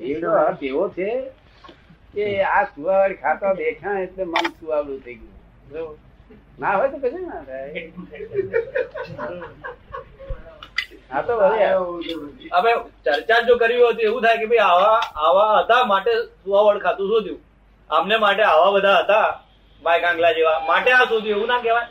[0.00, 1.08] એનો અર્થ એવો છે
[2.14, 5.16] કે આ સુવાવાળી ખાતા બેઠા એટલે મન સુવાવડું થઈ
[5.70, 5.96] ગયું.
[6.58, 7.82] ના હોય તો કશું ના થાય.
[11.10, 11.64] હા તો હવે
[12.52, 12.72] હવે
[13.06, 16.12] ચર્ચા જો કરવી હોય તો એવું થાય કે ભાઈ આવા આવા હતા માટે
[16.44, 17.40] સુવાવડ ખાતું શોધ્યું.
[17.90, 19.26] અમને માટે આવા બધા હતા
[20.04, 20.60] કાંગલા જેવા.
[20.68, 21.88] માટે આ શોધ્યું એવું ના કહેવાય.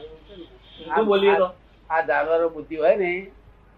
[0.95, 1.47] શું બોલીએ તો?
[1.89, 3.11] આ જાનવરો બુદ્ધિ હોય ને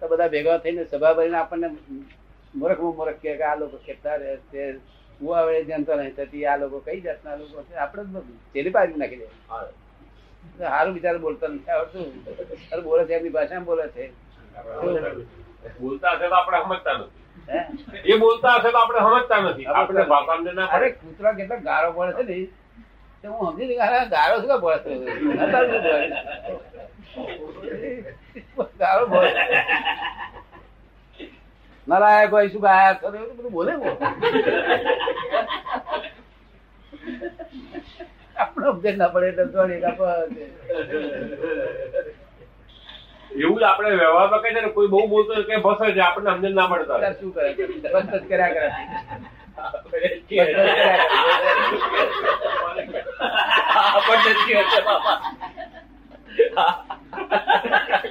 [0.02, 1.68] તો બધા ભેગા થઈને સભા ભરીને આપણને
[2.60, 4.62] મૂર્ખ મૂર્ખ કે આ લોકો કેટલા રહે છે
[5.20, 8.38] હું હવે જનતો નહીં થતી આ લોકો કઈ જાતના લોકો છે આપણે જ બધું.
[8.54, 9.28] તેની બાજુ નાખી દે.
[10.60, 12.08] સારું બિચારું બોલતા નથી આવડતું.
[12.84, 14.04] બોલે છે એમની ભાષામાં બોલે છે.
[15.80, 17.12] બોલતા હશે તો આપણે સમજતા નથી.
[17.50, 17.60] હે?
[18.06, 19.66] એ બોલતા હશે તો આપણે સમજતા નથી.
[19.74, 22.38] આપણે ભાષાને ના અરે કૂતરા કેટલા ગાળો પડે છે ને?
[23.22, 24.94] તો હું સમજી ગઈ, અરે ગાળો શું પડે છે?
[28.80, 29.22] ગારો શું
[31.88, 33.92] પડે હોય શું ગાયા કરે એવું બધું બોલે આપણો
[38.38, 39.82] આપણે ઉપદેશ ના પડે એટલે દોડી
[43.38, 46.56] એવું જ આપણે વ્યવહારમાં કહે છે ને કોઈ બહુ બોલતો કે બસ છે આપણને સમજણ
[46.56, 47.50] ના પડતા તાર શું કરે
[47.94, 48.68] બસ જ કર્યા કરે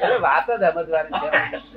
[0.01, 1.76] આપણને વાત જ સમજવાની છે.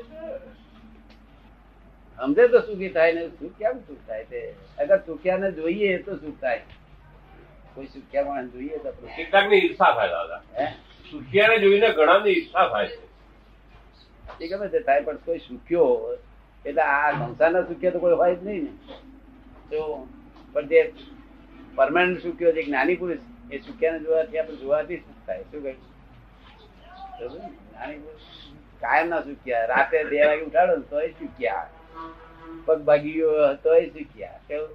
[2.20, 4.56] સમજે તો સુખી થાય ને સુખ કેમ સુખ થાય તે?
[4.78, 6.62] અગર સુખ્યા ને જોઈએ તો સુખ થાય.
[7.75, 10.42] કોઈ સુખ્યા માણસ જોઈએ તો કેટલાકની ઈર્ષા થાય દાદા.
[10.59, 10.66] હે?
[11.12, 13.09] સુખિયાને જોઈને ઘણાની ઈર્ષા થાય છે.
[14.42, 16.17] એ ગમે તે થાય પણ કોઈ સુખ્યો
[16.66, 18.70] એટલે આ સંસારના સુખ્યા તો કોઈ હોય જ નહીં ને.
[19.70, 20.08] તો
[20.53, 20.94] પણ જે
[21.75, 23.20] પરમાનન્ટ સુખ્યો જે જ્ઞાની પુરુષ
[23.52, 25.44] એ સુખ્યાને જોવાથી આપણે જોવાથી સુખ થાય.
[25.44, 27.44] શું કહ્યું?
[27.44, 27.50] ને?
[27.72, 28.22] જ્ઞાની પુરુષ
[28.81, 29.66] કાયમ ના સુખ્યા.
[29.66, 31.70] રાતે બે વાગે ઉઠાડો ને એ સુખ્યા.
[32.66, 34.73] પગ ભાગી ગયો તોય સુખ્યા કેવું?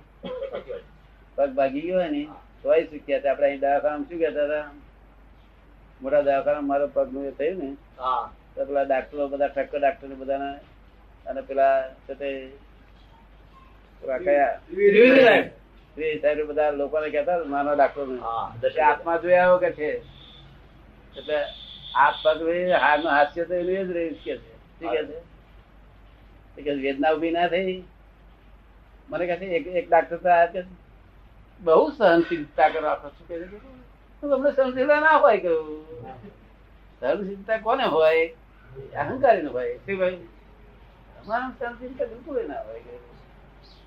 [1.37, 2.23] પગ ભાગી ગયો ને
[2.63, 4.67] તોય સુખ્યા તો આપણે અહીં દવાખાનામાં શું કહેતા હતા?
[6.01, 7.71] મોટા દવાખાના મારો પગનું એ થયું ને
[8.55, 10.51] તો પેલા ડાક્ટરો બધા ઠક્કર ડાક્ટર બધાને
[11.27, 11.77] અને પેલા
[12.07, 12.31] છે તે
[14.03, 14.53] કયા?
[14.71, 15.23] ત્રિવેદી
[16.23, 16.41] સાહેબ.
[16.49, 18.05] બધા લોકોને કહેતા હતા, નાના ડાક્ટરો
[18.89, 19.91] આત્મા જોયા આવ્યો કે છે?
[21.19, 21.39] એટલે
[21.95, 24.53] આ પગ હાર હારનું હાસ્ય તો એનું એ જ રહ્યું છે કે છે.
[24.79, 25.19] શું કે છે?
[25.19, 25.34] કે
[26.57, 27.85] વેદના ઊભી ના થઈ.
[29.11, 30.47] મને કહે એક એક ડાક્ટર તો આ
[31.61, 33.37] બહુ સહનશીલતા કરો આપો છે?
[34.23, 35.85] તમને સહનશીલતા ના હોય કહ્યું
[37.01, 38.27] સહનશીલતા કોને હોય?
[38.97, 39.77] અહંકારી હોય.
[39.77, 40.19] શું ભાઈ
[41.21, 42.81] અમારા સહનશીલતા બિલકુલ ના હોય.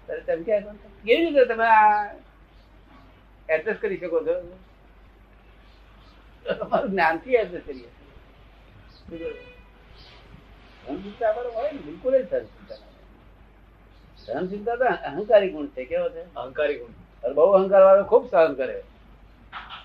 [0.08, 2.16] ત્યારે તમે ક્યાં કેવી રીતે તમે આ
[3.50, 4.36] એડજસ્ટ કરી શકો છો?
[6.46, 7.90] તમારું જ્ઞાનથી એડજસ્ટ કરીએ
[8.98, 9.57] શું
[10.88, 11.00] કહ્યું?
[11.00, 13.06] સહનશીલતા આપણો હોય ને બિલકુલ જ સહનશીલતા ના હોય.
[14.18, 16.24] સહનશીલતા તો અહંકારી ગુણ છે કેવો છે?
[16.36, 16.94] અહંકારી ગુણ.
[17.36, 18.84] બહુ અહંકાર વાળો ખૂબ સહન કરે.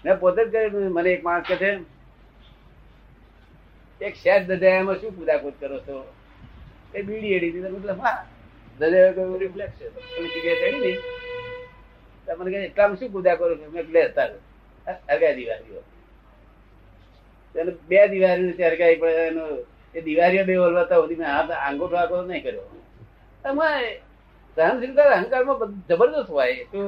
[0.04, 1.70] મેં પોતે જ કરેલું મને એક માણસ કહે છે
[4.00, 5.96] એક શેઠ દજાયામાં શું કુદાકુદ કરો છો?
[6.94, 8.26] એ બીડી એડી દીધી મતલબ હા
[8.80, 9.86] દજાયો કહ્યું રિફ્લેક્સ છે.
[10.34, 11.00] સિગરેટ એડી નહીં.
[12.26, 13.70] તો મને કહે એટલામાં શું પૂજા કરો છો?
[13.70, 14.30] મેં લે તાર
[15.08, 15.82] અગા દિવાળીઓ
[17.88, 19.44] બે દિવાળી હરગાઈ પડે એનો
[19.94, 22.66] એ દિવાળીઓ બે ઓલવાતા સુધી મેં હાથ આંગોઠો આખો નહીં કર્યો.
[23.44, 23.88] તમારે
[24.56, 26.64] સહનશીલતા અહંકારમાં બધું જબરદસ્ત હોય.
[26.72, 26.80] તો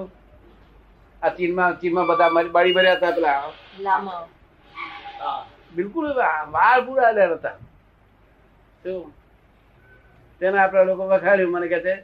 [1.23, 3.43] આ ચીનમાં ચીનમાં બધા મારી બાળી ભર્યા હતા પેલા.
[5.21, 5.43] હા
[5.75, 6.07] બિલકુલ
[6.55, 7.57] વાળ પૂરા આલ્યા હતા.
[10.41, 11.95] તેને આપણા લોકો વખાડ્યું મને કહે છે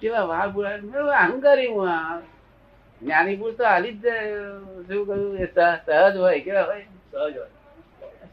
[0.00, 0.74] કેવા વાળ પૂરા
[1.22, 2.18] અહંકારી હું આ.
[3.02, 4.34] જ્ઞાની પુરુષ તો હાલી જ જાય.
[4.88, 5.38] શું કહ્યું?
[5.38, 6.84] એ સહજ હોય કેવા હોય?
[7.12, 7.50] સહજ હોય.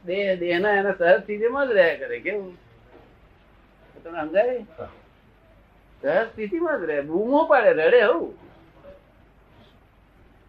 [0.08, 2.58] દેહ દેહના એના સહજ સ્થિતિમાં જ રહ્યા કરે કેવું
[4.04, 4.60] તમે સમજાય?
[6.02, 8.28] સહજ સ્થિતિમાં જ રહે બૂમો પાડે રડે હું.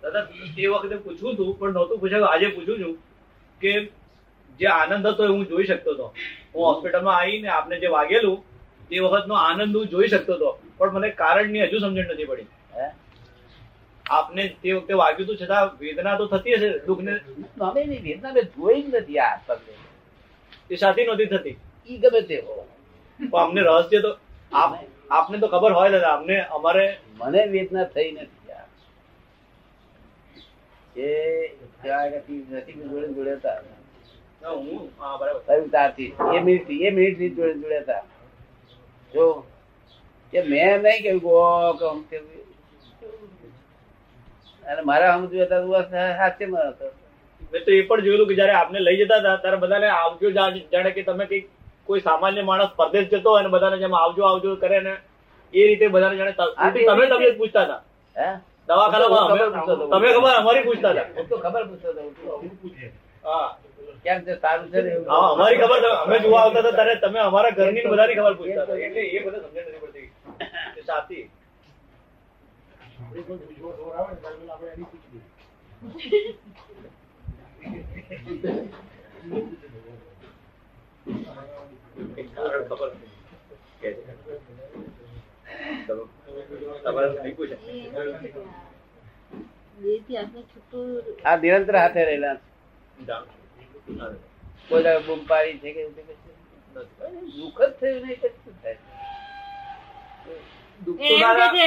[0.03, 0.25] દાદા
[0.57, 2.33] તે વખતે પૂછવું હતું પણ નહોતું પૂછાયું.
[2.33, 2.95] આજે પૂછું છું
[3.61, 3.73] કે
[4.61, 6.15] જે આનંદ હતો એ હું જોઈ શકતો હતો.
[6.55, 8.39] હું હોસ્પિટલમાં આવીને આપને જે વાગેલું
[8.89, 10.63] તે વખતનો આનંદ હું જોઈ શકતો હતો.
[10.79, 12.47] પણ મને કારણની હજુ સમજણ નથી પડી.
[12.77, 12.87] હે?
[14.09, 16.69] આપને તે વખતે વાગ્યું હતું છતાં વેદના તો થતી હશે
[17.67, 19.73] અમે એની વેદના મેં જોઈ જ નથી આ પગલે
[20.71, 21.57] એ સાથી નહોતી થતી.
[21.89, 22.55] ઈ ગમે તે હો
[23.41, 24.11] અમને રહસ્ય તો
[24.53, 24.73] આપ
[25.11, 26.85] આપને તો ખબર હોય દાદા અમને અમારે
[27.21, 28.37] મને વેદના થઈ નથી
[30.97, 31.09] એ
[32.85, 33.35] જોડે જોડે
[34.43, 35.43] હું હા બરાબર.
[36.35, 38.03] એ મિનિટ એ મિનિટથી જોડે જોડેતા
[39.13, 39.25] જો
[40.33, 42.37] કે મેં નહીં કહ્યું.
[44.69, 46.87] અને મારા સમજુ હતા બસ હાસ્યમાં હતો.
[47.53, 50.91] મેં તો એ પણ જોયેલું કે જયારે આપને લઈ જતા હતા ત્યારે બધાને આવજો જાણે
[50.93, 51.43] કે તમે કઈ
[51.87, 54.95] કોઈ સામાન્ય માણસ પરદેશ જતો અને બધાને જેમ આવજો આવજો કરે ને
[55.53, 57.81] એ રીતે બધાને જાણે હા, તમે તબિયત પૂછતા હતા.
[58.69, 59.39] દવાખાનામાં હું.
[59.91, 61.07] તમે ખબર અમારી પૂછતા હતા.
[61.31, 62.03] તો ખબર પૂછતો હતો.
[63.25, 63.49] હા
[64.05, 64.35] કેમ છે?
[64.37, 68.17] સારું છે હા અમારી ખબર અમે જોવા આવતા હતા ત્યારે તમે અમારા ઘરની ને બધાની
[68.17, 68.79] ખબર પૂછતા હતા.
[68.87, 70.07] એટલે એ બધા સમજણ નથી પડતી.
[70.87, 71.25] સાચી.
[91.25, 92.37] આ નિરંતર હાથે રહેલા.
[94.69, 95.83] કોઈ દાડો બૂમ પાડી છે કે?
[97.37, 98.21] દુઃખ જ થયું નહીં
[98.63, 98.77] થાય?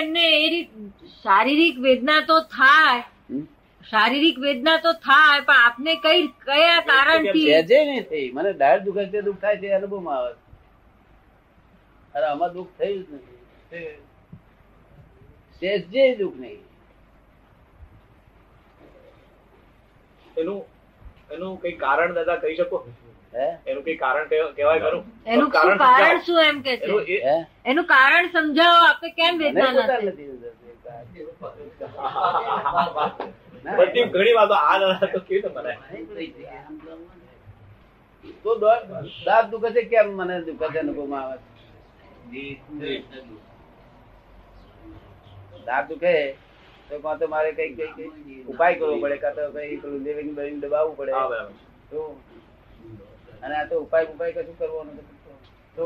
[0.01, 0.67] એમને એ
[1.23, 3.03] શારીરિક વેદના તો થાય.
[3.89, 7.45] શારીરિક વેદના તો થાય પણ આપને કઈ કયા કારણથી?
[7.49, 8.31] સહેજે નહીં થઈ.
[8.31, 10.41] મને દાઢ દુખે છે દુઃખ થાય છે અનુભવમાં આવે છે.
[12.15, 13.37] અરે આમાં દુઃખ થયું જ નથી.
[15.61, 16.61] શેષ સહેજે દુઃખ નહીં.
[20.37, 20.59] એનું
[21.37, 22.77] એનું કઈ કારણ દાદા કહી શકો?
[23.33, 25.03] એનું કઈ કારણ કહેવાય ખરું?
[25.25, 26.87] એનું કારણ શું એમ કે છે?
[27.65, 30.29] એનું કારણ સમજાવો આપે કેમ મને વેદના નથી નથી
[33.77, 35.77] બધી ઘણી વાતો આ દાદા તો કેવી રીતે મનાય
[38.43, 41.37] તો દાંત દુખે છે કેમ મને દુખે છે અનુભવમાં આવે
[42.31, 42.93] છે?
[45.65, 46.15] દાંત દુખે
[46.89, 48.09] તો કાં તો મારે કઈ કઈ કઈ
[48.47, 51.13] ઉપાય કરવો પડે કાં તો કઈ પેલું લિવિંગ બેવિંગ દબાવવું પડે.
[51.91, 51.99] તો
[53.43, 55.17] અને આ તો ઉપાય ઉપાય કશું કરવાનું નથી.
[55.75, 55.85] તો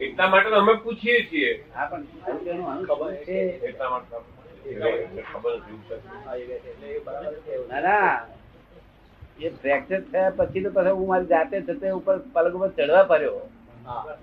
[0.00, 1.52] એટલા માટે અમે પૂછીએ છીએ.
[1.74, 2.04] હા પણ
[2.48, 3.38] એનું આનું ખબર છે?
[3.62, 4.16] એટલા માટે.
[7.68, 8.12] ના ના.
[9.38, 13.40] એ ફ્રેક્ચર થયા પછી તો પછી હું મારી જાતે છતે ઉપર પલક ઉપર ચડવા પડ્યો.
[13.84, 14.16] હા.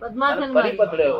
[0.00, 1.18] ફરી પથડ્યો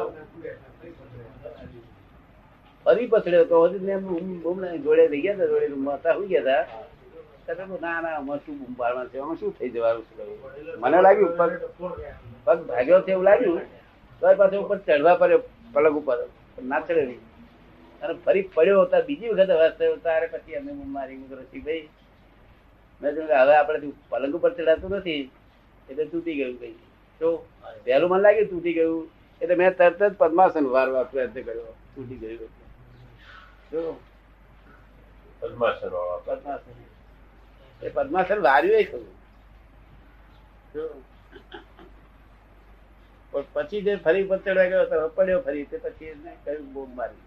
[2.87, 6.83] ફરી પથડ્યો તો હજી જોડે રહી ગયા હતા જોડે રૂમમાં હતા હું ગયા હતા.
[7.81, 8.75] ના ના આમાં શું બૂમ
[9.09, 9.19] છે?
[9.19, 10.25] આમાં શું થઈ જવાનું છે
[10.77, 11.51] મને લાગ્યું પગ
[12.45, 13.61] પગ ભાગ્યો છે એવું લાગ્યું
[14.23, 15.43] તો પાછો ઉપર ચડવા પડ્યો
[15.73, 16.19] પલક ઉપર
[16.63, 17.21] ના ચડ્યો નહીં.
[18.03, 21.29] અને ફરી પડ્યો હતા બીજી વખત અવાજ થયો ત્યારે પછી અમે મારી હું
[21.65, 21.89] ભાઈ?
[23.03, 25.31] મેં જોયું હવે આપણે પલંગ ઉપર ચડાતું નથી
[25.91, 26.79] એટલે તૂટી ગયું ભાઈ
[27.21, 27.47] તો
[27.85, 29.11] પહેલું મને લાગ્યું તૂટી ગયું
[29.41, 32.51] એટલે મેં તરત જ પદ્માસન વારવા પ્રયત્ન કર્યો તૂટી ગયું.
[33.73, 33.83] જો
[35.41, 35.89] પદ્માસન.
[36.25, 36.92] પદ્માસન.
[37.83, 39.09] એ પદ્માસન વાર્યું ખરું.
[43.55, 47.23] પછી જે ફરી પચડવા ગયો તો પડ્યો ફરી તે પછી એને કયું બોમ્બ મારી.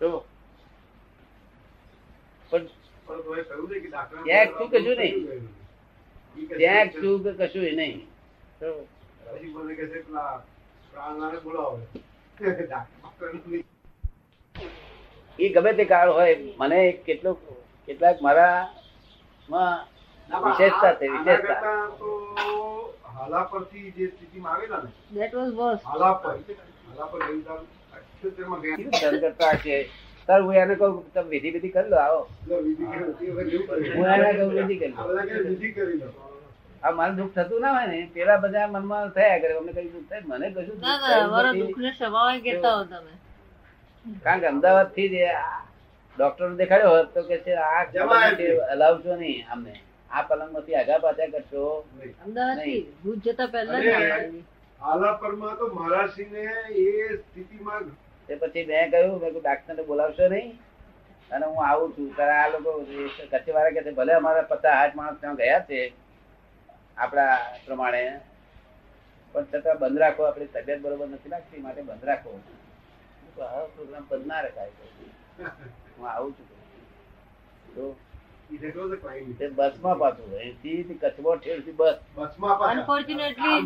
[0.00, 0.10] જો.
[2.50, 2.64] પણ
[4.24, 5.16] ક્યાંક કશું નહીં.
[6.52, 7.98] ક્યાંક શું કે કશું ય નહીં
[15.38, 17.32] એ ગમે તે કાળ હોય મને કેટલો
[17.88, 18.58] કેટલાક મારા
[19.48, 19.74] માં
[20.30, 21.62] વિશેષતા છે વિશેષતા.
[23.16, 26.30] હાલાપરથી જે સ્થિતિમાં આવેલા ને દેટ વોઝ વર્સ હાલાપર
[26.88, 27.60] હાલાપર ગઈકાલ
[27.96, 29.76] અઠ્યોતેરમાં ગયા કીધું ધન કરતા છે.
[30.28, 32.20] સર હું એને કહું તમે વિધિ વિધિ કરી લો આવો.
[32.40, 33.94] એટલે વિધિ કરી હતી, હવે એવું કર્યું.
[33.96, 35.08] હું એને કહું વિધિ કરી આ લો.
[35.08, 36.08] બધા કે વિધિ કરી લો.
[36.84, 40.08] આ મને દુઃખ થતું ના હોય ને પેલા બધા મનમાં થયા કરે અમને કઈ દુઃખ
[40.10, 43.14] થાય મને કશું ના દુઃખ ના કેતા હો તમે.
[44.24, 45.14] કારણ કે અમદાવાદથી જ
[46.18, 49.74] ડોક્ટર દેખાડ્યો હોત તો કે છે આ પલંગમાંથી હલાવશો નહીં અમને.
[50.10, 51.64] આ પલંગમાંથી આગા પાછા કરશો?
[52.24, 52.60] અમદાવાદ
[53.02, 53.80] ભૂત જતા પહેલા
[56.76, 56.86] એ
[57.18, 57.84] સ્થિતિમાં
[58.28, 60.48] તે પછી મેં કહ્યું મેં ડાક્ટર બોલાવશો નહીં?
[61.30, 62.08] અને હું આવું છું.
[62.16, 62.70] ત્યારે આ લોકો
[63.32, 65.80] કચેવાળા કે છે ભલે અમારા પચાસ આઠ માણસ ત્યાં ગયા છે
[66.96, 67.36] આપણા
[67.66, 68.02] પ્રમાણે
[69.34, 72.30] પણ છતાં બંધ રાખો આપણી તબિયત બરોબર નથી લાગતી માટે બંધ રાખો.
[73.34, 74.72] પ્રોગ્રામ બંધ ના રખાય.
[75.96, 76.46] હું આવું છું.
[77.74, 77.82] તો
[78.52, 79.26] That was a crime.
[79.38, 82.72] તે બસમાં પાછું અહીંથી કચ્છમાં ઠેરથી બસ બસમાં પાછા.
[82.72, 83.58] અનફોર્ચ્યુનેટલી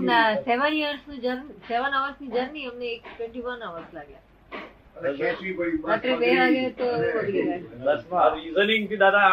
[0.49, 4.23] સેવન યર્સનું જર્ની સેવન અવર્સની જર્ની અમને એક ટ્વેન્ટી વન અવર્સ લાગ્યા
[4.97, 5.79] અને ખેંચવી પડી.
[5.91, 7.61] રાત્રે બે વાગે તો વગડી ગયા.
[7.81, 9.31] આ બસમાં reasoning થી દાદા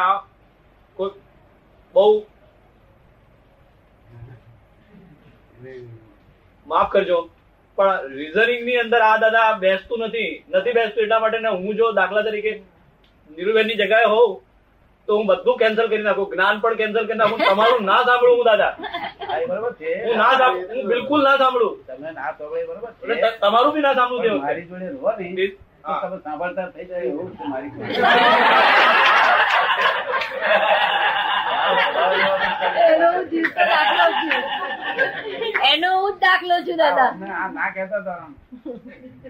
[1.96, 2.06] બહુ
[6.68, 7.18] માફ કરજો
[7.78, 12.26] પણ રીઝનિંગની અંદર આ દાદા બેસતું નથી નથી બેસતું એટલા માટે ને હું જો દાખલા
[12.30, 12.54] તરીકે
[13.32, 14.32] નીરુબેનની જગ્યાએ હોઉં
[15.12, 18.46] તો હું બધું કેન્સલ કરી નાખું જ્ઞાન પણ કેન્સલ કરી નાખું તમારું ના સાંભળું હું
[18.50, 18.74] દાદા.
[19.50, 19.92] બરોબર છે.
[20.06, 21.74] હું ના હું બિલકુલ ના સાંભળું.
[21.88, 22.92] તમે ના સાંભળે બરોબર
[23.42, 25.26] તમારું બી ના સાંભળું મારી જોડે રહો ને
[26.04, 27.92] તમે સાંભળતા થઈ જાય એવું છે મારી જોડે.
[32.86, 34.38] એનો જીવતો દાખલો છે.
[35.72, 37.10] એનો હું દાખલો છું દાદા.
[37.34, 37.48] આ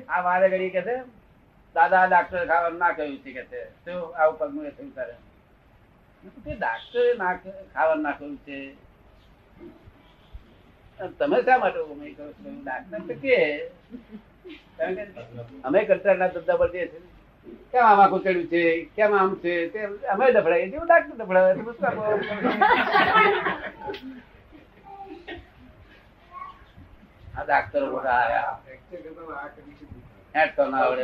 [0.07, 0.95] ના વારે ઘડી કે છે
[1.75, 3.43] દાદા ડાક્ટર ખાવાનું ના કહ્યું છે કે
[3.83, 5.13] શું આવું પગનું થયું તારે
[6.23, 8.75] તે ડાક્ટરે ના ક- ના કહ્યું છે.
[11.19, 12.49] તમે શા માટે અમે કહો છો.
[12.63, 13.69] ડાક્ટર તો કે.
[14.77, 15.07] કારણ કે
[15.63, 15.85] અમે
[16.27, 16.99] ધંધા પર જે છે
[17.71, 18.89] કેમ આમાં કૂતર્યું છે?
[18.95, 19.67] કેમ આમ છે?
[19.67, 21.53] તે અમે દફડાય જેવું ડાક્ટર દફડાવે
[27.37, 28.59] આ ડાક્ટરો બધા આયા.
[30.33, 31.03] ના આવડે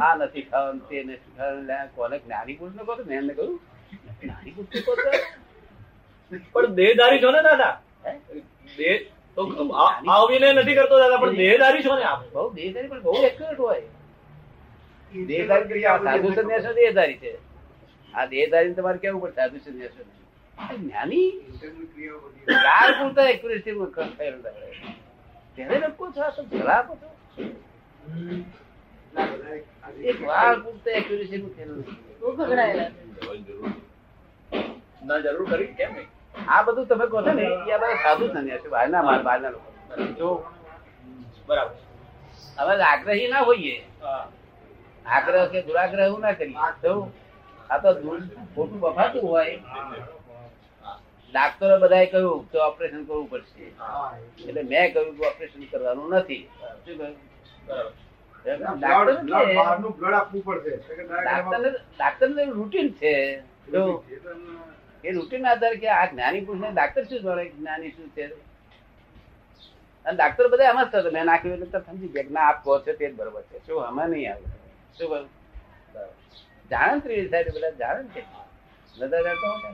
[0.00, 3.32] આ નથી ખાવાનું તે નથી ખાવાનું કોને જ્ઞાની પુરુષ ને કહો મેં એમને
[4.20, 4.86] જ્ઞાની પુરુષ
[6.32, 7.72] ને પણ દેહધારી છો ને દાદા?
[8.78, 8.96] દેહ
[9.36, 9.42] તો
[9.74, 12.20] આ આ અભિનય નથી કરતો દાદા પણ દેહદારી છો ને આપ?
[12.32, 13.82] બહુ દેહધારી પણ બહુ એક્યુરેટ હોય.
[15.12, 17.32] દેહધારી સાધુ સંન્યાસ દેહદારી છે.
[18.14, 19.96] આ દેહદારી તમારે કેવું પડે સાધુ સંન્યાસ
[20.78, 21.28] જ્ઞાની?
[22.48, 23.92] યાર પૂરતા એક્યુરેસી માં
[25.56, 25.90] થયેલું રહે.
[26.16, 27.08] છો આ ભલા આપો છો.
[30.04, 31.54] એક વાર પૂરતા એક્યુરેસી નું
[35.06, 35.66] ના જરૂર કરી.
[35.66, 36.08] કેમ નહીં?
[36.48, 39.70] આ બધું તમે કહો છો ને એ આ બધા સાધુ સંન્યાસી બહારના માર બહારના લોકો.
[40.18, 40.44] જો
[41.46, 41.74] બરાબર.
[42.58, 43.76] હવે આગ્રહી ના હોઈએ.
[44.02, 44.28] હા.
[45.06, 46.72] આગ્રહ કે દુરાગ્રહ એવું ના કરીએ.
[46.82, 47.12] તો
[47.70, 49.60] આ તો દૂર- ખોટું બફાતું હોય.
[51.34, 53.66] ડાક્ટરો બધાએ કહ્યું કે ઓપરેશન કરવું પડશે.
[54.48, 56.42] એટલે મેં કહ્યું કે ઓપરેશન કરવાનું નથી.
[56.86, 57.16] શું કહ્યું?
[61.98, 63.14] ડાક્ટર રૂટીન છે.
[65.04, 66.42] એ રૂટીન આધારે કે આ જ્ઞાની
[67.08, 68.24] શું જાણે જ્ઞાની શું છે?
[70.06, 72.92] અને ડાક્ટર બધા એમ જ થતો મેં નાખ્યું એટલે સમજી ગયા ના આપ કહો છો
[73.00, 73.58] તે જ બરોબર છે.
[73.66, 74.46] શું અમે નહીં આવે.
[74.98, 75.30] શું બરોબર.
[76.70, 78.22] જાણે ને સાહેબ બધા જાણે છે
[79.00, 79.68] બધા જાણતો.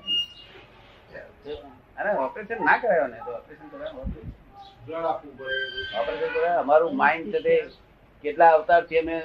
[1.99, 4.05] અરે ઓપરેશન ના કરાયો ને તો ઓપરેશન કરાયો
[6.65, 7.55] અમારું માઇન્ડ છે તે
[8.25, 9.17] કેટલા અવતારથી અમે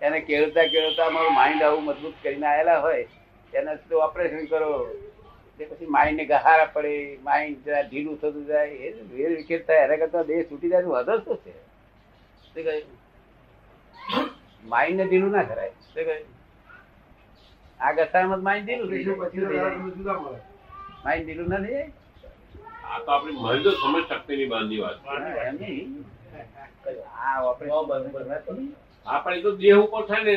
[0.00, 3.04] એને કેળવતા કેળવતા અમારું માઇન્ડ આવું મજબૂત કરીને આવેલા હોય
[3.52, 4.70] એને તો ઓપરેશન કરો.
[5.58, 6.92] તે પછી માઇન્ડ ને ગહારા પડે
[7.28, 9.82] માઇન્ડ જરા ઢીલું થતું જાય એ વેર વિખેર થાય.
[9.86, 11.52] એના કરતા દેહ છૂટી જાય તો વધુ શું છે?
[12.44, 12.86] શું કહ્યું
[14.64, 15.74] માઇન્ડ ને ઢીલું ના કરાય.
[15.92, 16.26] શું કહ્યું
[17.80, 18.88] આ ગસામાં માઇન્ડ ઢીલું
[19.20, 19.44] પછી
[21.04, 21.82] માઇન્ડ ઢીલું ના થઈ
[22.86, 25.08] આ તો આપણી તો સમજ શક્તિની બહારની વાત છે.
[25.08, 25.88] હા, એમ નહીં.
[27.22, 28.72] આ ઓપરેશન
[29.06, 30.34] આપણે તો દેહ ઉપર થાય ને